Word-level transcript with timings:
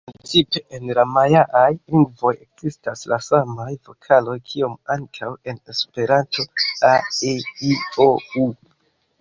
Principe 0.09 0.61
en 0.75 0.85
la 0.99 1.03
majaaj 1.15 1.65
lingvoj 1.95 2.31
ekzistas 2.45 3.05
la 3.13 3.19
samaj 3.25 3.67
vokaloj 3.91 4.37
kiom 4.53 4.75
ankaŭ 4.97 5.31
en 5.53 5.63
Esperanto: 5.75 6.47
a-e-i-o-u. 6.95 8.51